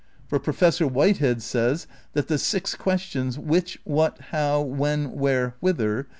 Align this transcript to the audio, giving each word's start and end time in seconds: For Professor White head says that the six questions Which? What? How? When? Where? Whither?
For 0.27 0.39
Professor 0.39 0.87
White 0.87 1.17
head 1.19 1.43
says 1.43 1.85
that 2.13 2.27
the 2.27 2.39
six 2.39 2.73
questions 2.73 3.37
Which? 3.37 3.77
What? 3.83 4.17
How? 4.31 4.59
When? 4.59 5.11
Where? 5.11 5.53
Whither? 5.59 6.07